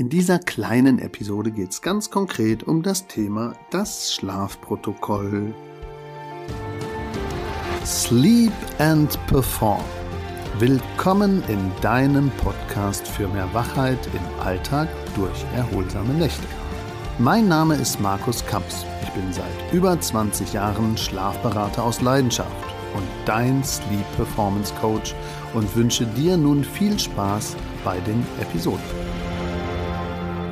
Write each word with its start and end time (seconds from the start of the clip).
In 0.00 0.08
dieser 0.08 0.38
kleinen 0.38 1.00
Episode 1.00 1.50
geht 1.50 1.72
es 1.72 1.82
ganz 1.82 2.08
konkret 2.08 2.62
um 2.62 2.84
das 2.84 3.08
Thema 3.08 3.54
das 3.70 4.14
Schlafprotokoll. 4.14 5.52
Sleep 7.84 8.52
and 8.78 9.18
Perform. 9.26 9.82
Willkommen 10.60 11.42
in 11.48 11.72
deinem 11.80 12.30
Podcast 12.30 13.08
für 13.08 13.26
mehr 13.26 13.52
Wachheit 13.52 13.98
im 14.14 14.40
Alltag 14.40 14.88
durch 15.16 15.44
erholsame 15.56 16.14
Nächte. 16.14 16.46
Mein 17.18 17.48
Name 17.48 17.74
ist 17.74 17.98
Markus 17.98 18.46
Kamps. 18.46 18.86
Ich 19.02 19.10
bin 19.10 19.32
seit 19.32 19.72
über 19.72 20.00
20 20.00 20.52
Jahren 20.52 20.96
Schlafberater 20.96 21.82
aus 21.82 22.00
Leidenschaft 22.02 22.52
und 22.94 23.08
dein 23.26 23.64
Sleep 23.64 24.06
Performance 24.14 24.72
Coach 24.80 25.16
und 25.54 25.74
wünsche 25.74 26.06
dir 26.06 26.36
nun 26.36 26.62
viel 26.62 26.96
Spaß 26.96 27.56
bei 27.84 27.98
den 27.98 28.24
Episoden. 28.40 29.17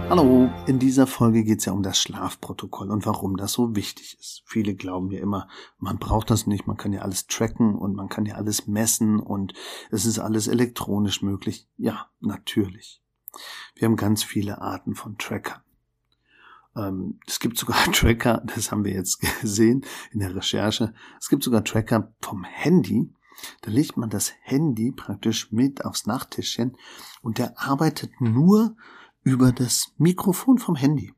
Hallo, 0.08 0.48
in 0.68 0.78
dieser 0.78 1.08
Folge 1.08 1.42
geht 1.42 1.58
es 1.58 1.64
ja 1.64 1.72
um 1.72 1.82
das 1.82 1.98
Schlafprotokoll 2.00 2.92
und 2.92 3.06
warum 3.06 3.36
das 3.36 3.52
so 3.52 3.74
wichtig 3.74 4.16
ist. 4.20 4.44
Viele 4.46 4.76
glauben 4.76 5.10
ja 5.10 5.20
immer, 5.20 5.48
man 5.78 5.98
braucht 5.98 6.30
das 6.30 6.46
nicht, 6.46 6.68
man 6.68 6.76
kann 6.76 6.92
ja 6.92 7.02
alles 7.02 7.26
tracken 7.26 7.74
und 7.74 7.96
man 7.96 8.08
kann 8.08 8.24
ja 8.24 8.36
alles 8.36 8.68
messen 8.68 9.18
und 9.18 9.52
es 9.90 10.06
ist 10.06 10.20
alles 10.20 10.46
elektronisch 10.46 11.22
möglich. 11.22 11.68
Ja, 11.76 12.08
natürlich. 12.20 13.02
Wir 13.74 13.86
haben 13.86 13.96
ganz 13.96 14.22
viele 14.22 14.60
Arten 14.60 14.94
von 14.94 15.18
Trackern. 15.18 15.60
Ähm, 16.76 17.18
es 17.26 17.40
gibt 17.40 17.58
sogar 17.58 17.76
Tracker, 17.92 18.44
das 18.54 18.70
haben 18.70 18.84
wir 18.84 18.92
jetzt 18.92 19.20
gesehen 19.40 19.84
in 20.12 20.20
der 20.20 20.36
Recherche, 20.36 20.94
es 21.20 21.28
gibt 21.28 21.42
sogar 21.42 21.64
Tracker 21.64 22.14
vom 22.20 22.44
Handy, 22.44 23.12
da 23.62 23.72
legt 23.72 23.96
man 23.96 24.08
das 24.08 24.32
Handy 24.42 24.92
praktisch 24.92 25.50
mit 25.50 25.84
aufs 25.84 26.06
Nachttischchen 26.06 26.76
und 27.22 27.38
der 27.38 27.58
arbeitet 27.58 28.20
nur 28.20 28.76
über 29.26 29.50
das 29.50 29.92
Mikrofon 29.98 30.58
vom 30.58 30.76
Handy. 30.76 31.12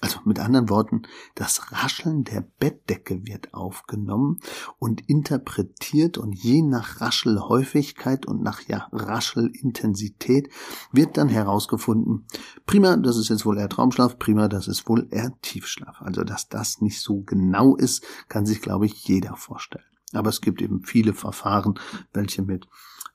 Also 0.00 0.18
mit 0.24 0.40
anderen 0.40 0.68
Worten, 0.68 1.02
das 1.36 1.70
Rascheln 1.70 2.24
der 2.24 2.40
Bettdecke 2.40 3.24
wird 3.24 3.54
aufgenommen 3.54 4.40
und 4.80 5.08
interpretiert 5.08 6.18
und 6.18 6.32
je 6.32 6.60
nach 6.60 7.00
Raschelhäufigkeit 7.00 8.26
und 8.26 8.42
nach 8.42 8.62
ja, 8.62 8.88
Raschelintensität 8.90 10.50
wird 10.90 11.16
dann 11.16 11.28
herausgefunden, 11.28 12.26
prima, 12.66 12.96
das 12.96 13.16
ist 13.16 13.28
jetzt 13.28 13.46
wohl 13.46 13.58
eher 13.58 13.68
Traumschlaf, 13.68 14.18
prima, 14.18 14.48
das 14.48 14.66
ist 14.66 14.88
wohl 14.88 15.06
eher 15.12 15.32
Tiefschlaf. 15.40 16.02
Also 16.02 16.24
dass 16.24 16.48
das 16.48 16.80
nicht 16.80 17.00
so 17.00 17.22
genau 17.22 17.76
ist, 17.76 18.04
kann 18.28 18.44
sich, 18.44 18.60
glaube 18.60 18.86
ich, 18.86 19.06
jeder 19.06 19.36
vorstellen. 19.36 19.84
Aber 20.12 20.30
es 20.30 20.40
gibt 20.40 20.60
eben 20.60 20.82
viele 20.82 21.14
Verfahren, 21.14 21.78
welche 22.12 22.42
mit 22.42 22.66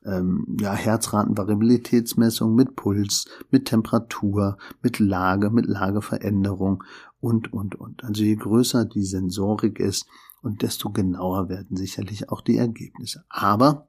ähm, 0.05 0.57
ja, 0.59 0.73
Herzratenvariabilitätsmessung, 0.73 2.55
mit 2.55 2.75
Puls, 2.75 3.25
mit 3.52 3.66
Temperatur, 3.66 4.57
mit 4.81 4.99
Lage, 4.99 5.49
mit 5.49 5.66
Lageveränderung 5.66 6.83
und, 7.19 7.53
und, 7.53 7.75
und. 7.75 8.03
Also 8.03 8.23
je 8.23 8.35
größer 8.35 8.85
die 8.85 9.03
Sensorik 9.03 9.79
ist 9.79 10.07
und 10.41 10.61
desto 10.61 10.89
genauer 10.89 11.49
werden 11.49 11.77
sicherlich 11.77 12.29
auch 12.29 12.41
die 12.41 12.57
Ergebnisse. 12.57 13.23
Aber 13.29 13.88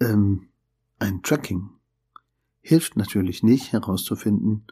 ähm, 0.00 0.48
ein 0.98 1.22
Tracking 1.22 1.70
hilft 2.60 2.96
natürlich 2.96 3.42
nicht 3.42 3.72
herauszufinden, 3.72 4.66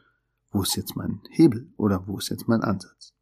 wo 0.51 0.61
ist 0.61 0.75
jetzt 0.75 0.95
mein 0.95 1.21
Hebel 1.29 1.71
oder 1.77 2.07
wo 2.07 2.17
ist 2.17 2.29
jetzt 2.29 2.47
mein 2.47 2.61
Ansatz. 2.61 3.13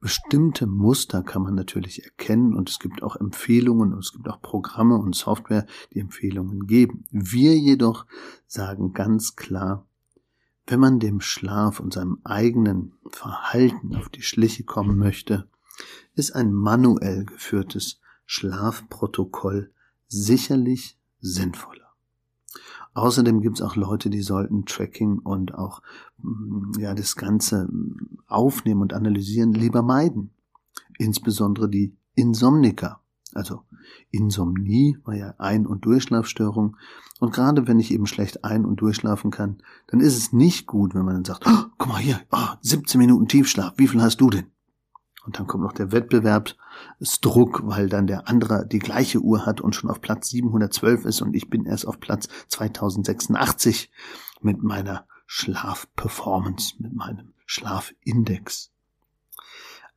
Bestimmte 0.00 0.66
Muster 0.66 1.22
kann 1.22 1.42
man 1.42 1.54
natürlich 1.54 2.04
erkennen 2.04 2.54
und 2.54 2.70
es 2.70 2.78
gibt 2.78 3.02
auch 3.02 3.16
Empfehlungen 3.16 3.92
und 3.92 4.00
es 4.00 4.12
gibt 4.12 4.28
auch 4.28 4.40
Programme 4.40 4.96
und 4.96 5.14
Software, 5.14 5.66
die 5.92 6.00
Empfehlungen 6.00 6.66
geben. 6.66 7.04
Wir 7.10 7.56
jedoch 7.56 8.06
sagen 8.46 8.92
ganz 8.92 9.36
klar, 9.36 9.86
wenn 10.66 10.80
man 10.80 11.00
dem 11.00 11.20
Schlaf 11.20 11.80
und 11.80 11.92
seinem 11.92 12.20
eigenen 12.24 12.94
Verhalten 13.08 13.96
auf 13.96 14.08
die 14.08 14.22
Schliche 14.22 14.64
kommen 14.64 14.96
möchte, 14.96 15.48
ist 16.14 16.34
ein 16.34 16.52
manuell 16.52 17.24
geführtes 17.24 18.00
Schlafprotokoll 18.24 19.72
sicherlich 20.06 20.98
sinnvoller. 21.20 21.79
Außerdem 22.94 23.40
gibt 23.40 23.58
es 23.58 23.62
auch 23.62 23.76
Leute, 23.76 24.10
die 24.10 24.22
sollten 24.22 24.64
Tracking 24.64 25.18
und 25.18 25.54
auch 25.54 25.82
mm, 26.18 26.78
ja 26.78 26.94
das 26.94 27.16
Ganze 27.16 27.68
aufnehmen 28.26 28.82
und 28.82 28.92
analysieren 28.92 29.52
lieber 29.52 29.82
meiden. 29.82 30.30
Insbesondere 30.98 31.68
die 31.68 31.96
Insomniker. 32.14 33.00
Also 33.32 33.62
Insomnie 34.10 34.98
war 35.04 35.14
ja 35.14 35.34
Ein- 35.38 35.66
und 35.66 35.84
Durchschlafstörung. 35.84 36.76
Und 37.20 37.32
gerade 37.32 37.68
wenn 37.68 37.78
ich 37.78 37.92
eben 37.92 38.06
schlecht 38.06 38.44
ein- 38.44 38.64
und 38.64 38.80
durchschlafen 38.80 39.30
kann, 39.30 39.58
dann 39.88 40.00
ist 40.00 40.16
es 40.16 40.32
nicht 40.32 40.66
gut, 40.66 40.94
wenn 40.94 41.04
man 41.04 41.14
dann 41.14 41.24
sagt, 41.24 41.44
oh, 41.46 41.66
guck 41.78 41.88
mal 41.88 41.98
hier, 41.98 42.20
oh, 42.32 42.48
17 42.62 42.98
Minuten 42.98 43.28
Tiefschlaf, 43.28 43.74
wie 43.76 43.88
viel 43.88 44.02
hast 44.02 44.20
du 44.20 44.30
denn? 44.30 44.46
Und 45.24 45.38
dann 45.38 45.46
kommt 45.46 45.62
noch 45.62 45.72
der 45.72 45.92
Wettbewerbsdruck, 45.92 47.62
weil 47.64 47.88
dann 47.88 48.06
der 48.06 48.28
andere 48.28 48.66
die 48.66 48.78
gleiche 48.78 49.20
Uhr 49.20 49.44
hat 49.44 49.60
und 49.60 49.74
schon 49.74 49.90
auf 49.90 50.00
Platz 50.00 50.28
712 50.28 51.04
ist 51.04 51.20
und 51.20 51.34
ich 51.34 51.50
bin 51.50 51.66
erst 51.66 51.86
auf 51.86 52.00
Platz 52.00 52.28
2086 52.48 53.90
mit 54.40 54.62
meiner 54.62 55.06
Schlafperformance, 55.26 56.74
mit 56.78 56.94
meinem 56.94 57.34
Schlafindex. 57.44 58.70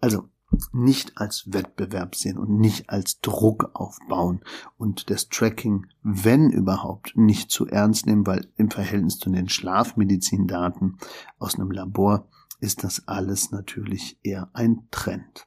Also 0.02 0.30
nicht 0.72 1.18
als 1.18 1.52
Wettbewerb 1.52 2.16
sehen 2.16 2.38
und 2.38 2.60
nicht 2.60 2.90
als 2.90 3.20
Druck 3.22 3.72
aufbauen 3.74 4.42
und 4.78 5.10
das 5.10 5.30
Tracking, 5.30 5.88
wenn 6.04 6.50
überhaupt, 6.50 7.16
nicht 7.16 7.52
zu 7.52 7.66
ernst 7.66 8.06
nehmen, 8.06 8.28
weil 8.28 8.48
im 8.58 8.70
Verhältnis 8.70 9.18
zu 9.18 9.30
den 9.30 9.50
Schlafmedizindaten 9.50 10.98
aus 11.40 11.56
einem 11.56 11.72
Labor 11.72 12.28
ist 12.64 12.86
das 12.86 13.10
alles 13.10 13.52
natürlich 13.52 14.18
eher 14.24 14.50
ein 14.54 14.88
Trend. 14.90 15.46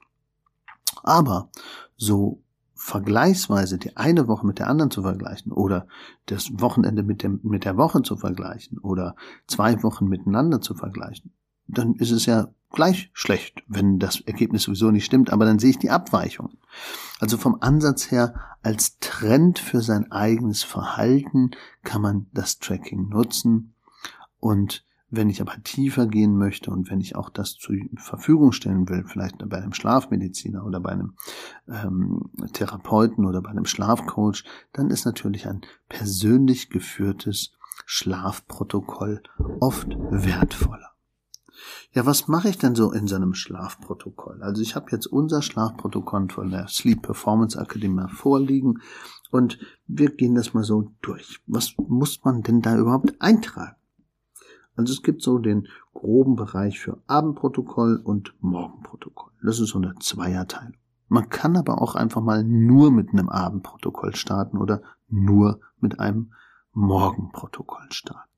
Aber 1.03 1.49
so 1.97 2.43
vergleichsweise 2.75 3.78
die 3.78 3.97
eine 3.97 4.28
Woche 4.28 4.47
mit 4.47 4.59
der 4.59 4.69
anderen 4.69 4.91
zu 4.91 5.00
vergleichen 5.00 5.50
oder 5.50 5.88
das 6.26 6.50
Wochenende 6.60 7.03
mit, 7.03 7.22
dem, 7.22 7.41
mit 7.43 7.65
der 7.65 7.78
Woche 7.78 8.03
zu 8.03 8.19
vergleichen 8.19 8.78
oder 8.78 9.16
zwei 9.47 9.82
Wochen 9.82 10.09
miteinander 10.09 10.60
zu 10.60 10.75
vergleichen, 10.75 11.32
dann 11.66 11.94
ist 11.94 12.10
es 12.10 12.26
ja 12.26 12.49
gleich 12.71 13.10
schlecht, 13.15 13.65
wenn 13.66 13.99
das 13.99 14.21
Ergebnis 14.21 14.65
sowieso 14.65 14.91
nicht 14.91 15.06
stimmt, 15.06 15.31
aber 15.32 15.47
dann 15.47 15.59
sehe 15.59 15.71
ich 15.71 15.78
die 15.78 15.91
Abweichungen. 15.91 16.59
Also 17.19 17.38
vom 17.38 17.56
Ansatz 17.62 18.10
her 18.10 18.34
als 18.62 18.99
Trend 18.99 19.59
für 19.59 19.81
sein 19.81 20.12
eigenes 20.12 20.65
Verhalten 20.65 21.53
kann 21.82 22.03
man 22.03 22.26
das 22.34 22.59
Tracking 22.59 23.09
nutzen 23.09 23.72
und 24.38 24.84
wenn 25.09 25.31
ich 25.31 25.41
aber 25.41 25.62
tiefer 25.62 26.06
gehen 26.06 26.37
möchte 26.37 26.71
und 26.71 26.91
wenn 26.91 27.00
ich 27.00 27.15
auch 27.15 27.31
das 27.31 27.56
zur 27.56 27.77
Verfügung 27.97 28.53
stellen 28.53 28.89
will, 28.89 29.05
vielleicht 29.06 29.39
bei 29.49 29.59
einem 29.59 29.72
Schlafmediziner 29.72 30.65
oder 30.65 30.81
bei 30.81 30.91
einem 30.91 31.15
ähm, 31.69 32.31
Therapeuten 32.53 33.25
oder 33.25 33.41
bei 33.41 33.50
einem 33.50 33.67
Schlafcoach, 33.67 34.44
dann 34.72 34.91
ist 34.91 35.05
natürlich 35.05 35.47
ein 35.47 35.61
persönlich 35.89 36.71
geführtes 36.71 37.53
Schlafprotokoll 37.84 39.22
oft 39.61 39.89
wertvoller. 40.11 40.91
Ja, 41.93 42.05
was 42.05 42.28
mache 42.28 42.49
ich 42.49 42.59
denn 42.59 42.75
so 42.75 42.93
in 42.93 43.06
so 43.06 43.17
einem 43.17 43.34
Schlafprotokoll? 43.34 44.43
Also 44.43 44.61
ich 44.61 44.75
habe 44.75 44.91
jetzt 44.91 45.06
unser 45.06 45.41
Schlafprotokoll 45.41 46.28
von 46.31 46.50
der 46.50 46.69
Sleep 46.69 47.03
Performance 47.03 47.59
Academy 47.59 48.09
vorliegen 48.09 48.81
und 49.31 49.59
wir 49.87 50.11
gehen 50.11 50.34
das 50.34 50.53
mal 50.53 50.65
so 50.65 50.93
durch. 51.00 51.41
Was 51.47 51.75
muss 51.78 52.23
man 52.25 52.43
denn 52.43 52.61
da 52.61 52.77
überhaupt 52.77 53.15
eintragen? 53.21 53.77
Also 54.76 54.92
es 54.92 55.03
gibt 55.03 55.22
so 55.22 55.38
den 55.38 55.69
groben 55.94 56.37
Bereich 56.37 56.78
für 56.78 57.03
Abendprotokoll 57.06 58.00
und 58.03 58.34
Morgenprotokoll. 58.41 59.32
Das 59.42 59.59
ist 59.59 59.70
so 59.70 59.78
eine 59.78 59.94
Zweierteilung. 60.00 60.75
Man 61.09 61.28
kann 61.28 61.56
aber 61.56 61.81
auch 61.81 61.94
einfach 61.94 62.20
mal 62.20 62.44
nur 62.44 62.91
mit 62.91 63.10
einem 63.10 63.28
Abendprotokoll 63.28 64.14
starten 64.14 64.59
oder 64.59 64.82
nur 65.09 65.60
mit 65.81 66.00
einem 66.00 66.32
Morgenprotokoll 66.72 67.87
starten. 67.91 68.31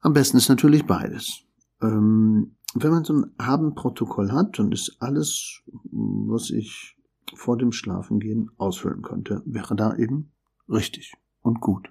Am 0.00 0.12
besten 0.12 0.36
ist 0.36 0.48
natürlich 0.48 0.86
beides. 0.86 1.42
Ähm, 1.80 2.54
wenn 2.74 2.90
man 2.90 3.04
so 3.04 3.14
ein 3.14 3.32
Abendprotokoll 3.38 4.30
hat, 4.30 4.58
dann 4.58 4.70
ist 4.70 4.96
alles, 5.00 5.62
was 5.90 6.50
ich 6.50 6.96
vor 7.34 7.56
dem 7.56 7.72
Schlafengehen 7.72 8.50
ausfüllen 8.58 9.02
könnte, 9.02 9.42
wäre 9.44 9.74
da 9.74 9.96
eben 9.96 10.30
richtig 10.68 11.14
und 11.42 11.60
gut. 11.60 11.90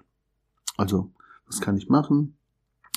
Also, 0.76 1.12
was 1.46 1.60
kann 1.60 1.76
ich 1.76 1.88
machen? 1.88 2.37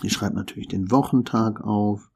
Ich 0.03 0.13
schreibe 0.13 0.35
natürlich 0.35 0.67
den 0.67 0.91
Wochentag 0.91 1.61
auf 1.61 2.09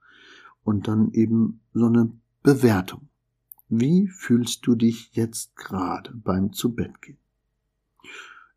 und 0.63 0.87
dann 0.87 1.11
eben 1.11 1.61
so 1.73 1.85
eine 1.85 2.11
Bewertung. 2.41 3.09
Wie 3.69 4.07
fühlst 4.07 4.65
du 4.67 4.75
dich 4.75 5.11
jetzt 5.13 5.55
gerade 5.55 6.11
beim 6.13 6.53
Zubettgehen? 6.53 7.17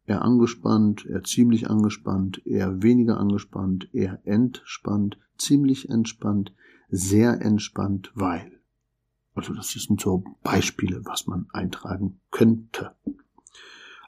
Eher 0.07 0.23
angespannt, 0.23 1.05
eher 1.05 1.23
ziemlich 1.23 1.69
angespannt, 1.69 2.47
eher 2.47 2.83
weniger 2.83 3.19
angespannt, 3.19 3.93
eher 3.93 4.21
entspannt, 4.25 5.19
ziemlich 5.37 5.91
entspannt, 5.91 6.53
sehr 6.91 7.43
entspannt, 7.43 8.11
weil. 8.15 8.53
Also 9.35 9.53
das 9.55 9.69
sind 9.69 10.01
so 10.01 10.25
Beispiele, 10.43 11.05
was 11.05 11.27
man 11.27 11.47
eintragen 11.53 12.21
könnte. 12.31 12.95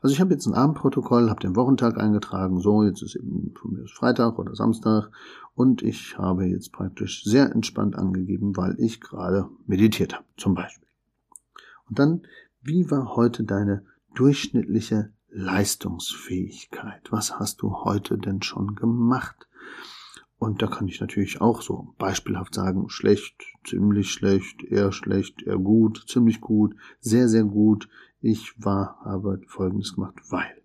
Also 0.00 0.14
ich 0.14 0.20
habe 0.20 0.32
jetzt 0.32 0.47
ein 0.47 0.55
Abendprotokoll, 0.55 1.29
habe 1.29 1.41
den 1.41 1.56
Wochentag 1.56 1.99
eingetragen, 1.99 2.61
so, 2.61 2.82
jetzt 2.85 3.02
ist 3.02 3.17
eben 3.17 3.52
von 3.55 3.73
mir 3.73 3.87
Freitag 3.87 4.38
oder 4.38 4.55
Samstag 4.55 5.11
und 5.55 5.82
ich 5.82 6.17
habe 6.17 6.47
jetzt 6.47 6.73
praktisch 6.73 7.23
sehr 7.25 7.52
entspannt 7.52 7.97
angegeben, 7.97 8.56
weil 8.56 8.76
ich 8.79 9.00
gerade 9.00 9.49
meditiert 9.67 10.14
habe, 10.14 10.25
zum 10.37 10.55
Beispiel. 10.55 10.88
Und 11.88 11.99
dann, 11.99 12.23
wie 12.62 12.91
war 12.91 13.17
heute 13.17 13.44
deine 13.44 13.85
durchschnittliche 14.14 15.12
Leistungsfähigkeit? 15.29 17.02
Was 17.11 17.38
hast 17.38 17.62
du 17.62 17.85
heute 17.85 18.17
denn 18.17 18.43
schon 18.43 18.75
gemacht? 18.76 19.47
Und 20.38 20.62
da 20.62 20.69
kann 20.69 20.88
ich 20.88 21.00
natürlich 21.02 21.43
auch 21.43 21.61
so 21.61 21.94
beispielhaft 21.99 22.55
sagen, 22.55 22.88
schlecht, 22.88 23.35
ziemlich 23.67 24.11
schlecht, 24.11 24.64
eher 24.64 24.91
schlecht, 24.91 25.43
eher 25.43 25.58
gut, 25.58 26.05
ziemlich 26.08 26.41
gut, 26.41 26.75
sehr, 26.99 27.29
sehr 27.29 27.44
gut. 27.44 27.91
Ich 28.21 28.55
war, 28.63 29.01
habe 29.05 29.41
Folgendes 29.47 29.95
gemacht, 29.95 30.21
weil. 30.31 30.63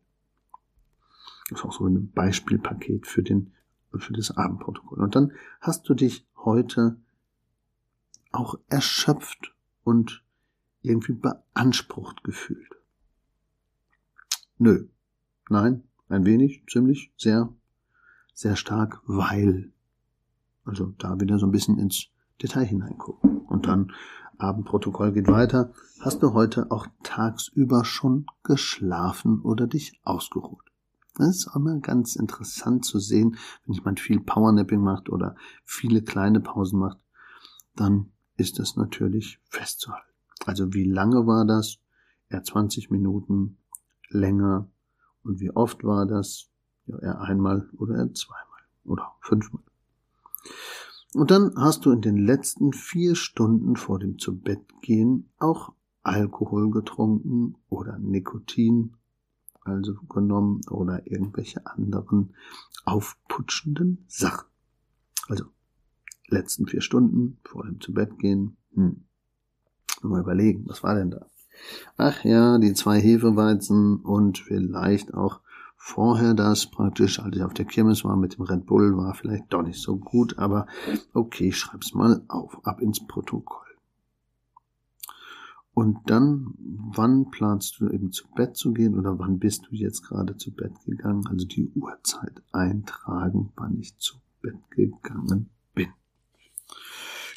Das 1.50 1.60
ist 1.60 1.66
auch 1.66 1.74
so 1.74 1.86
ein 1.86 2.12
Beispielpaket 2.12 3.08
für 3.08 3.24
den, 3.24 3.54
für 3.98 4.14
das 4.14 4.32
Abendprotokoll. 4.32 5.00
Und 5.00 5.16
dann 5.16 5.32
hast 5.62 5.88
du 5.88 5.94
dich 5.94 6.28
heute 6.38 6.98
auch 8.32 8.56
erschöpft 8.68 9.54
und 9.84 10.24
irgendwie 10.82 11.14
beansprucht 11.14 12.24
gefühlt. 12.24 12.76
Nö. 14.58 14.88
Nein, 15.50 15.84
ein 16.10 16.26
wenig, 16.26 16.64
ziemlich, 16.68 17.14
sehr, 17.18 17.54
sehr 18.34 18.56
stark, 18.56 19.02
weil. 19.06 19.72
Also 20.64 20.94
da 20.98 21.20
wieder 21.20 21.38
so 21.38 21.46
ein 21.46 21.52
bisschen 21.52 21.78
ins 21.78 22.08
Detail 22.42 22.66
hineingucken. 22.66 23.42
Und 23.42 23.68
dann 23.68 23.94
Abendprotokoll 24.40 25.12
geht 25.12 25.28
weiter. 25.28 25.74
Hast 26.02 26.22
du 26.24 26.34
heute 26.34 26.72
auch 26.72 26.88
tagsüber 27.04 27.86
schon 27.86 28.26
geschlafen 28.44 29.42
oder 29.42 29.68
dich 29.68 30.00
ausgeruht? 30.04 30.64
Das 31.18 31.30
ist 31.30 31.48
auch 31.48 31.56
immer 31.56 31.80
ganz 31.80 32.16
interessant 32.16 32.84
zu 32.84 33.00
sehen, 33.00 33.38
wenn 33.66 33.74
jemand 33.74 34.00
viel 34.00 34.20
Powernapping 34.20 34.82
macht 34.82 35.10
oder 35.10 35.36
viele 35.64 36.02
kleine 36.02 36.42
Pausen 36.42 36.80
macht, 36.80 37.00
dann 37.76 38.12
ist 38.36 38.60
es 38.60 38.76
natürlich 38.76 39.40
festzuhalten. 39.50 40.12
Also 40.46 40.74
wie 40.74 40.84
lange 40.84 41.26
war 41.26 41.46
das? 41.46 41.78
Eher 42.30 42.44
20 42.44 42.92
Minuten, 42.92 43.58
länger. 44.10 44.70
Und 45.24 45.40
wie 45.40 45.52
oft 45.52 45.84
war 45.84 46.06
das? 46.06 46.50
Ja, 46.86 47.00
eher 47.00 47.22
einmal 47.22 47.70
oder 47.78 47.96
eher 47.96 48.14
zweimal 48.14 48.62
oder 48.84 49.16
fünfmal. 49.22 49.64
Und 51.16 51.32
dann 51.32 51.56
hast 51.56 51.86
du 51.86 51.92
in 51.92 52.02
den 52.02 52.18
letzten 52.18 52.74
vier 52.74 53.16
Stunden 53.16 53.78
vor 53.78 54.00
dem 54.00 54.20
Zubettgehen 54.20 55.30
auch 55.40 55.72
Alkohol 56.04 56.70
getrunken 56.72 57.56
oder 57.70 57.98
Nikotin 57.98 58.96
also 59.62 59.96
genommen 60.10 60.60
oder 60.70 61.08
irgendwelche 61.08 61.66
anderen 61.66 62.36
aufputschenden 62.84 64.04
Sachen. 64.10 64.50
Also 65.30 65.46
letzten 66.28 66.68
vier 66.68 66.82
Stunden 66.82 67.38
vor 67.46 67.64
dem 67.64 67.80
Zubettgehen. 67.80 68.58
Hm. 68.74 69.06
Mal 70.02 70.20
überlegen, 70.20 70.66
was 70.68 70.84
war 70.84 70.96
denn 70.96 71.12
da? 71.12 71.28
Ach 71.96 72.26
ja, 72.26 72.58
die 72.58 72.74
zwei 72.74 73.00
Hefeweizen 73.00 74.02
und 74.02 74.38
vielleicht 74.38 75.14
auch 75.14 75.40
vorher 75.86 76.34
das 76.34 76.66
praktisch, 76.66 77.20
als 77.20 77.36
ich 77.36 77.44
auf 77.44 77.54
der 77.54 77.66
Kirmes 77.66 78.04
war 78.04 78.18
mit 78.18 78.38
dem 78.38 78.42
Red 78.46 78.66
Bull, 78.66 78.98
war 78.98 79.14
vielleicht 79.14 79.54
doch 79.54 79.62
nicht 79.62 79.80
so 79.80 79.98
gut, 79.98 80.40
aber 80.40 80.66
okay, 81.14 81.52
schreib's 81.52 81.94
mal 81.94 82.24
auf, 82.28 82.66
ab 82.66 82.82
ins 82.82 83.06
Protokoll. 83.06 83.68
Und 85.76 86.00
dann, 86.10 86.56
wann 86.58 87.30
planst 87.30 87.80
du 87.80 87.88
eben 87.88 88.12
zu 88.12 88.28
Bett 88.30 88.58
zu 88.58 88.74
gehen 88.74 88.98
oder 88.98 89.20
wann 89.20 89.38
bist 89.38 89.68
du 89.70 89.76
jetzt 89.76 90.02
gerade 90.02 90.36
zu 90.38 90.52
Bett 90.56 90.74
gegangen? 90.86 91.28
Also 91.28 91.46
die 91.46 91.70
Uhrzeit 91.76 92.42
eintragen, 92.52 93.54
wann 93.56 93.78
ich 93.78 93.96
zu 94.00 94.16
Bett 94.42 94.58
gegangen 94.72 95.52
bin. 95.76 95.90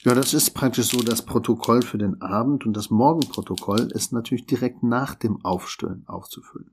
Ja, 0.05 0.15
das 0.15 0.33
ist 0.33 0.55
praktisch 0.55 0.89
so 0.89 1.03
das 1.03 1.23
Protokoll 1.23 1.83
für 1.83 1.99
den 1.99 2.23
Abend 2.23 2.65
und 2.65 2.75
das 2.75 2.89
Morgenprotokoll 2.89 3.91
ist 3.93 4.15
natürlich 4.15 4.47
direkt 4.47 4.83
nach 4.83 5.15
dem 5.17 5.45
Aufstellen 5.45 6.05
aufzufüllen. 6.07 6.71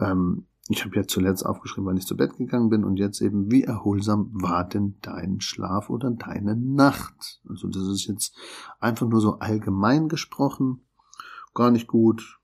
Ähm, 0.00 0.44
ich 0.68 0.84
habe 0.84 0.96
ja 0.96 1.06
zuletzt 1.06 1.46
aufgeschrieben, 1.46 1.86
wann 1.86 1.96
ich 1.96 2.06
zu 2.06 2.16
Bett 2.16 2.36
gegangen 2.36 2.70
bin 2.70 2.84
und 2.84 2.96
jetzt 2.96 3.20
eben, 3.20 3.50
wie 3.50 3.62
erholsam 3.62 4.30
war 4.32 4.64
denn 4.64 4.96
dein 5.00 5.40
Schlaf 5.40 5.90
oder 5.90 6.10
deine 6.10 6.56
Nacht? 6.56 7.40
Also 7.48 7.68
das 7.68 7.86
ist 7.86 8.06
jetzt 8.06 8.36
einfach 8.80 9.06
nur 9.06 9.20
so 9.20 9.38
allgemein 9.38 10.08
gesprochen, 10.08 10.80
gar 11.54 11.70
nicht 11.70 11.86
gut, 11.86 12.40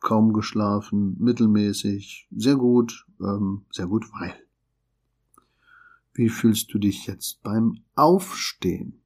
kaum 0.00 0.32
geschlafen, 0.32 1.16
mittelmäßig, 1.18 2.28
sehr 2.30 2.56
gut, 2.56 3.06
ähm, 3.20 3.64
sehr 3.70 3.86
gut, 3.86 4.06
weil. 4.12 4.34
Wie 6.12 6.28
fühlst 6.28 6.72
du 6.72 6.78
dich 6.78 7.06
jetzt 7.08 7.42
beim 7.42 7.80
Aufstehen? 7.96 9.03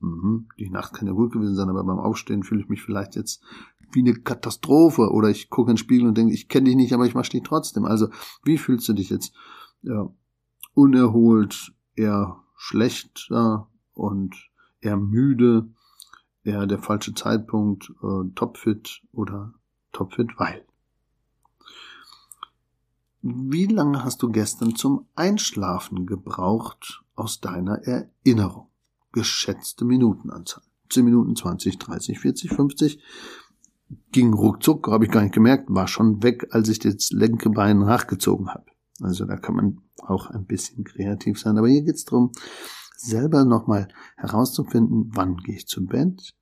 Mhm, 0.00 0.48
die 0.58 0.70
Nacht 0.70 0.94
kann 0.94 1.08
ja 1.08 1.14
gut 1.14 1.32
gewesen 1.32 1.56
sein, 1.56 1.68
aber 1.68 1.82
beim 1.82 1.98
Aufstehen 1.98 2.44
fühle 2.44 2.60
ich 2.60 2.68
mich 2.68 2.82
vielleicht 2.82 3.16
jetzt 3.16 3.42
wie 3.92 4.00
eine 4.00 4.14
Katastrophe 4.14 5.10
oder 5.10 5.28
ich 5.28 5.50
gucke 5.50 5.70
in 5.70 5.76
den 5.76 5.78
Spiegel 5.78 6.08
und 6.08 6.16
denke, 6.16 6.34
ich 6.34 6.48
kenne 6.48 6.66
dich 6.66 6.76
nicht, 6.76 6.92
aber 6.92 7.06
ich 7.06 7.14
mache 7.14 7.30
dich 7.30 7.42
trotzdem. 7.42 7.84
Also 7.84 8.08
wie 8.44 8.58
fühlst 8.58 8.88
du 8.88 8.92
dich 8.92 9.10
jetzt? 9.10 9.34
Ja, 9.82 10.10
unerholt, 10.74 11.72
eher 11.96 12.40
schlechter 12.56 13.68
und 13.94 14.36
eher 14.80 14.96
müde, 14.96 15.68
eher 16.44 16.66
der 16.66 16.78
falsche 16.78 17.14
Zeitpunkt, 17.14 17.92
äh, 18.02 18.30
topfit 18.34 19.02
oder 19.12 19.54
topfit, 19.92 20.38
weil. 20.38 20.64
Wie 23.20 23.66
lange 23.66 24.04
hast 24.04 24.22
du 24.22 24.30
gestern 24.30 24.76
zum 24.76 25.06
Einschlafen 25.16 26.06
gebraucht 26.06 27.02
aus 27.16 27.40
deiner 27.40 27.82
Erinnerung? 27.82 28.67
Geschätzte 29.12 29.84
Minutenanzahl. 29.84 30.62
10 30.90 31.04
Minuten, 31.04 31.36
20, 31.36 31.78
30, 31.78 32.18
40, 32.18 32.50
50 32.50 33.02
ging 34.12 34.34
ruckzuck, 34.34 34.88
habe 34.88 35.04
ich 35.04 35.10
gar 35.10 35.22
nicht 35.22 35.34
gemerkt, 35.34 35.66
war 35.68 35.88
schon 35.88 36.22
weg, 36.22 36.48
als 36.50 36.68
ich 36.68 36.78
das 36.78 37.10
linke 37.10 37.50
Bein 37.50 37.78
nachgezogen 37.78 38.48
habe. 38.48 38.66
Also 39.00 39.24
da 39.24 39.36
kann 39.36 39.54
man 39.54 39.78
auch 39.98 40.30
ein 40.30 40.44
bisschen 40.44 40.84
kreativ 40.84 41.38
sein. 41.38 41.56
Aber 41.56 41.68
hier 41.68 41.82
geht's 41.82 42.04
darum, 42.04 42.32
selber 42.96 43.44
nochmal 43.44 43.88
herauszufinden, 44.16 45.10
wann 45.14 45.36
gehe 45.36 45.56
ich 45.56 45.68
zum 45.68 45.86
Bett, 45.86 46.34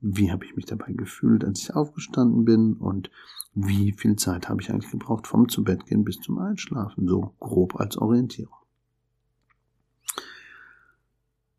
wie 0.00 0.30
habe 0.30 0.44
ich 0.44 0.54
mich 0.54 0.66
dabei 0.66 0.92
gefühlt, 0.92 1.44
als 1.44 1.60
ich 1.60 1.74
aufgestanden 1.74 2.44
bin 2.44 2.74
und 2.74 3.10
wie 3.54 3.92
viel 3.92 4.16
Zeit 4.16 4.48
habe 4.48 4.62
ich 4.62 4.70
eigentlich 4.70 4.90
gebraucht 4.90 5.26
vom 5.26 5.48
zu 5.48 5.64
Bett 5.64 5.86
gehen 5.86 6.04
bis 6.04 6.20
zum 6.20 6.38
Einschlafen, 6.38 7.08
so 7.08 7.34
grob 7.40 7.80
als 7.80 7.96
Orientierung. 7.96 8.57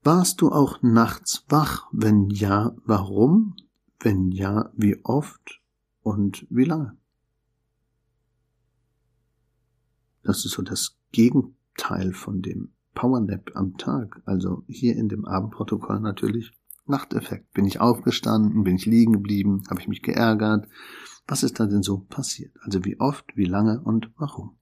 Warst 0.01 0.41
du 0.41 0.50
auch 0.50 0.82
nachts 0.82 1.44
wach? 1.50 1.88
Wenn 1.91 2.29
ja, 2.29 2.74
warum? 2.86 3.56
Wenn 4.00 4.32
ja, 4.32 4.72
wie 4.75 5.03
oft 5.03 5.62
und 6.03 6.48
wie 6.50 6.63
lange? 6.63 6.98
Das 10.24 10.46
ist 10.46 10.51
so 10.51 10.62
das 10.62 10.98
Gegenteil 11.12 12.13
von 12.13 12.41
dem 12.41 12.72
Powernap 12.96 13.51
am 13.56 13.77
Tag. 13.77 14.22
Also 14.25 14.63
hier 14.68 14.96
in 14.96 15.10
dem 15.10 15.25
Abendprotokoll 15.25 16.00
natürlich 16.00 16.53
Nachteffekt. 16.86 17.53
Bin 17.53 17.65
ich 17.65 17.79
aufgestanden? 17.79 18.63
Bin 18.63 18.75
ich 18.75 18.86
liegen 18.86 19.13
geblieben? 19.13 19.63
Habe 19.70 19.82
ich 19.82 19.88
mich 19.88 20.01
geärgert? 20.01 20.68
Was 21.27 21.44
ist 21.44 21.60
da 21.60 21.68
denn 21.68 21.84
so 21.84 22.00
passiert? 22.00 22.56
Also 22.62 22.84
wie 22.86 23.00
oft, 23.00 23.25
wie 23.36 23.46
lange 23.46 23.82
und 23.82 24.12
warum? 24.18 24.58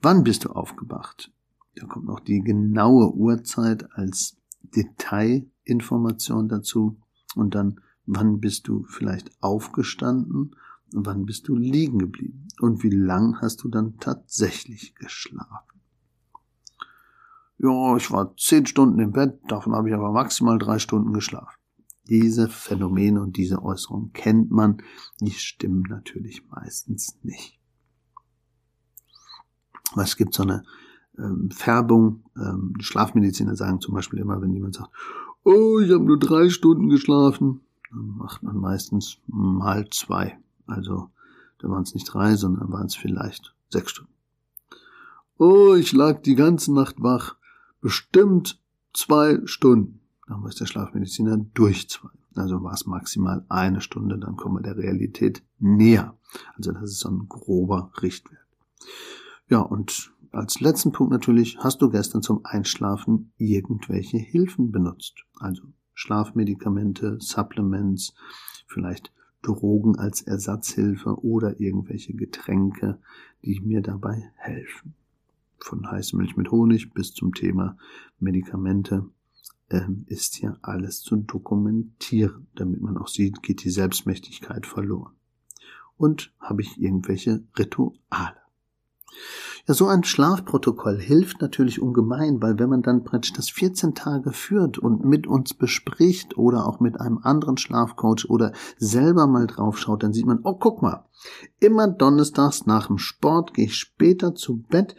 Wann 0.00 0.24
bist 0.24 0.44
du 0.44 0.50
aufgewacht? 0.50 1.32
Da 1.76 1.86
kommt 1.86 2.06
noch 2.06 2.20
die 2.20 2.40
genaue 2.40 3.14
Uhrzeit 3.14 3.92
als 3.92 4.36
Detailinformation 4.62 6.48
dazu. 6.48 7.00
Und 7.34 7.54
dann, 7.54 7.80
wann 8.06 8.40
bist 8.40 8.66
du 8.66 8.84
vielleicht 8.84 9.30
aufgestanden? 9.42 10.56
Und 10.92 11.06
wann 11.06 11.26
bist 11.26 11.48
du 11.48 11.56
liegen 11.56 11.98
geblieben? 11.98 12.48
Und 12.60 12.82
wie 12.82 12.90
lang 12.90 13.40
hast 13.40 13.62
du 13.62 13.68
dann 13.68 13.98
tatsächlich 13.98 14.94
geschlafen? 14.94 15.80
Ja, 17.58 17.96
ich 17.96 18.10
war 18.10 18.36
zehn 18.36 18.66
Stunden 18.66 19.00
im 19.00 19.12
Bett, 19.12 19.40
davon 19.48 19.74
habe 19.74 19.88
ich 19.88 19.94
aber 19.94 20.12
maximal 20.12 20.58
drei 20.58 20.78
Stunden 20.78 21.12
geschlafen. 21.12 21.56
Diese 22.08 22.48
Phänomene 22.48 23.20
und 23.20 23.36
diese 23.36 23.62
Äußerungen 23.62 24.12
kennt 24.12 24.50
man, 24.50 24.82
die 25.20 25.32
stimmen 25.32 25.82
natürlich 25.88 26.46
meistens 26.48 27.18
nicht. 27.22 27.58
Es 29.96 30.16
gibt 30.16 30.34
so 30.34 30.42
eine 30.42 30.64
ähm, 31.18 31.50
Färbung. 31.50 32.22
Ähm, 32.36 32.74
Schlafmediziner 32.80 33.56
sagen 33.56 33.80
zum 33.80 33.94
Beispiel 33.94 34.18
immer, 34.18 34.40
wenn 34.40 34.52
jemand 34.52 34.74
sagt, 34.74 34.90
oh, 35.44 35.78
ich 35.78 35.90
habe 35.92 36.04
nur 36.04 36.18
drei 36.18 36.48
Stunden 36.48 36.88
geschlafen, 36.88 37.60
dann 37.90 38.16
macht 38.16 38.42
man 38.42 38.56
meistens 38.56 39.18
mal 39.26 39.88
zwei. 39.90 40.38
Also 40.66 41.10
da 41.58 41.68
waren 41.68 41.84
es 41.84 41.94
nicht 41.94 42.12
drei, 42.12 42.34
sondern 42.34 42.72
waren 42.72 42.86
es 42.86 42.96
vielleicht 42.96 43.54
sechs 43.68 43.92
Stunden. 43.92 44.12
Oh, 45.38 45.74
ich 45.74 45.92
lag 45.92 46.22
die 46.22 46.34
ganze 46.34 46.72
Nacht 46.72 46.96
wach, 47.02 47.36
bestimmt 47.80 48.60
zwei 48.92 49.40
Stunden. 49.44 50.00
Dann 50.26 50.42
weiß 50.42 50.56
der 50.56 50.66
Schlafmediziner 50.66 51.36
durch 51.54 51.88
zwei. 51.88 52.08
Also 52.34 52.62
war 52.62 52.72
es 52.72 52.86
maximal 52.86 53.44
eine 53.48 53.80
Stunde, 53.80 54.18
dann 54.18 54.36
kommen 54.36 54.56
wir 54.56 54.62
der 54.62 54.76
Realität 54.76 55.42
näher. 55.58 56.16
Also 56.56 56.72
das 56.72 56.82
ist 56.84 57.00
so 57.00 57.08
ein 57.08 57.28
grober 57.28 57.90
Richtwert. 58.02 58.44
Ja, 59.48 59.60
und 59.60 60.12
als 60.36 60.60
letzten 60.60 60.92
Punkt 60.92 61.12
natürlich, 61.12 61.58
hast 61.58 61.80
du 61.80 61.88
gestern 61.88 62.20
zum 62.20 62.44
Einschlafen 62.44 63.32
irgendwelche 63.38 64.18
Hilfen 64.18 64.70
benutzt? 64.70 65.24
Also 65.38 65.62
Schlafmedikamente, 65.94 67.16
Supplements, 67.20 68.14
vielleicht 68.66 69.12
Drogen 69.40 69.98
als 69.98 70.22
Ersatzhilfe 70.22 71.24
oder 71.24 71.58
irgendwelche 71.60 72.12
Getränke, 72.12 72.98
die 73.44 73.60
mir 73.60 73.80
dabei 73.80 74.30
helfen. 74.36 74.94
Von 75.58 75.90
Heißmilch 75.90 76.36
mit 76.36 76.50
Honig 76.50 76.92
bis 76.92 77.14
zum 77.14 77.32
Thema 77.32 77.78
Medikamente 78.18 79.06
ähm, 79.70 80.04
ist 80.06 80.34
hier 80.34 80.58
alles 80.60 81.00
zu 81.00 81.16
dokumentieren, 81.16 82.46
damit 82.54 82.82
man 82.82 82.98
auch 82.98 83.08
sieht, 83.08 83.42
geht 83.42 83.64
die 83.64 83.70
Selbstmächtigkeit 83.70 84.66
verloren. 84.66 85.14
Und 85.96 86.34
habe 86.40 86.60
ich 86.60 86.78
irgendwelche 86.78 87.42
Rituale. 87.58 88.36
Ja, 89.68 89.74
so 89.74 89.88
ein 89.88 90.04
Schlafprotokoll 90.04 91.00
hilft 91.00 91.40
natürlich 91.40 91.82
ungemein, 91.82 92.40
weil 92.40 92.56
wenn 92.60 92.70
man 92.70 92.82
dann 92.82 93.02
praktisch 93.02 93.32
das 93.32 93.50
14 93.50 93.96
Tage 93.96 94.30
führt 94.30 94.78
und 94.78 95.04
mit 95.04 95.26
uns 95.26 95.54
bespricht 95.54 96.38
oder 96.38 96.68
auch 96.68 96.78
mit 96.78 97.00
einem 97.00 97.18
anderen 97.18 97.56
Schlafcoach 97.56 98.30
oder 98.30 98.52
selber 98.78 99.26
mal 99.26 99.48
draufschaut, 99.48 100.04
dann 100.04 100.12
sieht 100.12 100.24
man, 100.24 100.38
oh, 100.44 100.54
guck 100.54 100.82
mal, 100.82 101.04
immer 101.58 101.88
donnerstags 101.88 102.66
nach 102.66 102.86
dem 102.86 102.98
Sport 102.98 103.54
gehe 103.54 103.64
ich 103.64 103.74
später 103.74 104.36
zu 104.36 104.58
Bett 104.58 104.94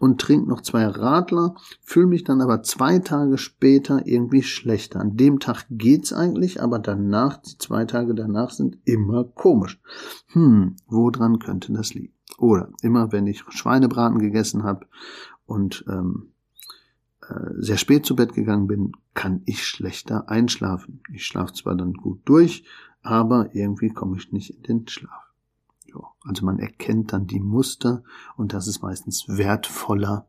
und 0.00 0.20
trinke 0.20 0.50
noch 0.50 0.60
zwei 0.60 0.86
Radler, 0.86 1.54
fühle 1.82 2.08
mich 2.08 2.22
dann 2.22 2.42
aber 2.42 2.62
zwei 2.62 2.98
Tage 2.98 3.38
später 3.38 4.06
irgendwie 4.06 4.42
schlechter. 4.42 5.00
An 5.00 5.16
dem 5.16 5.38
Tag 5.38 5.64
geht's 5.70 6.12
eigentlich, 6.12 6.62
aber 6.62 6.78
danach, 6.78 7.38
die 7.38 7.56
zwei 7.56 7.86
Tage 7.86 8.14
danach 8.14 8.50
sind 8.50 8.76
immer 8.84 9.24
komisch. 9.24 9.80
Hm, 10.26 10.76
woran 10.88 11.38
könnte 11.38 11.72
das 11.72 11.94
liegen? 11.94 12.19
Oder 12.40 12.70
immer 12.80 13.12
wenn 13.12 13.26
ich 13.26 13.44
Schweinebraten 13.50 14.18
gegessen 14.18 14.62
habe 14.62 14.86
und 15.44 15.84
ähm, 15.88 16.32
äh, 17.20 17.50
sehr 17.58 17.76
spät 17.76 18.06
zu 18.06 18.16
Bett 18.16 18.32
gegangen 18.32 18.66
bin, 18.66 18.92
kann 19.12 19.42
ich 19.44 19.66
schlechter 19.66 20.30
einschlafen. 20.30 21.02
Ich 21.12 21.26
schlafe 21.26 21.52
zwar 21.52 21.74
dann 21.74 21.92
gut 21.92 22.22
durch, 22.24 22.64
aber 23.02 23.54
irgendwie 23.54 23.90
komme 23.90 24.16
ich 24.16 24.32
nicht 24.32 24.56
in 24.56 24.62
den 24.62 24.88
Schlaf. 24.88 25.34
Ja, 25.84 26.00
also 26.22 26.46
man 26.46 26.58
erkennt 26.58 27.12
dann 27.12 27.26
die 27.26 27.40
Muster 27.40 28.04
und 28.36 28.54
das 28.54 28.68
ist 28.68 28.80
meistens 28.80 29.28
wertvoller 29.28 30.26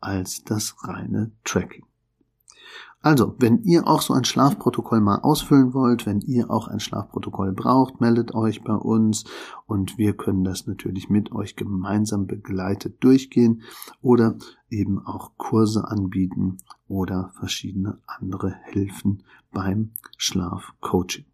als 0.00 0.44
das 0.44 0.76
reine 0.84 1.32
Tracking. 1.42 1.86
Also, 3.02 3.34
wenn 3.40 3.64
ihr 3.64 3.88
auch 3.88 4.00
so 4.00 4.14
ein 4.14 4.24
Schlafprotokoll 4.24 5.00
mal 5.00 5.18
ausfüllen 5.18 5.74
wollt, 5.74 6.06
wenn 6.06 6.20
ihr 6.20 6.50
auch 6.50 6.68
ein 6.68 6.78
Schlafprotokoll 6.78 7.52
braucht, 7.52 8.00
meldet 8.00 8.32
euch 8.32 8.62
bei 8.62 8.74
uns 8.74 9.24
und 9.66 9.98
wir 9.98 10.16
können 10.16 10.44
das 10.44 10.68
natürlich 10.68 11.10
mit 11.10 11.32
euch 11.32 11.56
gemeinsam 11.56 12.28
begleitet 12.28 13.02
durchgehen 13.02 13.62
oder 14.02 14.36
eben 14.70 15.04
auch 15.04 15.32
Kurse 15.36 15.88
anbieten 15.88 16.58
oder 16.86 17.32
verschiedene 17.34 17.98
andere 18.06 18.54
Hilfen 18.66 19.24
beim 19.52 19.90
Schlafcoaching. 20.16 21.24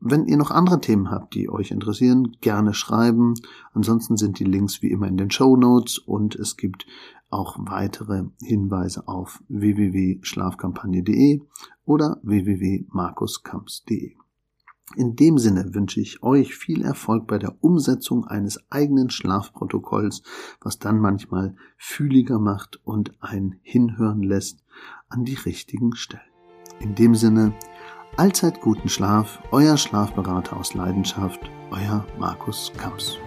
Wenn 0.00 0.26
ihr 0.26 0.36
noch 0.36 0.52
andere 0.52 0.80
Themen 0.80 1.10
habt, 1.10 1.34
die 1.34 1.48
euch 1.48 1.72
interessieren, 1.72 2.36
gerne 2.40 2.72
schreiben. 2.72 3.34
Ansonsten 3.72 4.16
sind 4.16 4.38
die 4.38 4.44
Links 4.44 4.80
wie 4.80 4.92
immer 4.92 5.08
in 5.08 5.16
den 5.16 5.32
Show 5.32 5.56
Notes 5.56 5.98
und 5.98 6.36
es 6.36 6.56
gibt 6.56 6.86
auch 7.30 7.56
weitere 7.60 8.24
Hinweise 8.42 9.06
auf 9.06 9.42
www.schlafkampagne.de 9.48 11.40
oder 11.84 12.18
www.markuskamps.de. 12.22 14.14
In 14.96 15.16
dem 15.16 15.36
Sinne 15.36 15.74
wünsche 15.74 16.00
ich 16.00 16.22
euch 16.22 16.54
viel 16.54 16.82
Erfolg 16.82 17.26
bei 17.26 17.38
der 17.38 17.62
Umsetzung 17.62 18.26
eines 18.26 18.58
eigenen 18.70 19.10
Schlafprotokolls, 19.10 20.22
was 20.62 20.78
dann 20.78 20.98
manchmal 20.98 21.56
fühliger 21.76 22.38
macht 22.38 22.80
und 22.84 23.12
ein 23.20 23.60
hinhören 23.62 24.22
lässt 24.22 24.64
an 25.10 25.24
die 25.24 25.34
richtigen 25.34 25.94
Stellen. 25.94 26.22
In 26.80 26.94
dem 26.94 27.14
Sinne, 27.14 27.52
allzeit 28.16 28.62
guten 28.62 28.88
Schlaf, 28.88 29.42
euer 29.50 29.76
Schlafberater 29.76 30.56
aus 30.56 30.72
Leidenschaft, 30.74 31.40
euer 31.70 32.06
Markus 32.18 32.72
Kamps. 32.78 33.18